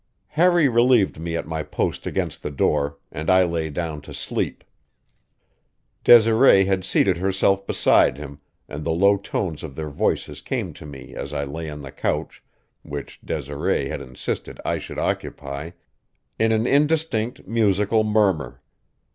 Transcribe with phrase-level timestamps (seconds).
[0.29, 4.63] Harry relieved me at my post against the door, and I lay down to sleep.
[6.03, 10.87] Desiree had seated herself beside him, and the low tones of their voices came to
[10.87, 12.41] me as I lay on the couch
[12.81, 15.69] (which Desiree had insisted I should occupy)
[16.39, 18.63] in an indistinct, musical murmur.